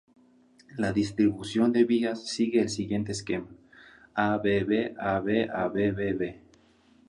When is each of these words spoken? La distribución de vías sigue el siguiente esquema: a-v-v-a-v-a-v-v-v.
La 0.77 0.93
distribución 0.93 1.71
de 1.73 1.83
vías 1.83 2.25
sigue 2.25 2.59
el 2.61 2.69
siguiente 2.69 3.11
esquema: 3.11 3.49
a-v-v-a-v-a-v-v-v. 4.15 4.97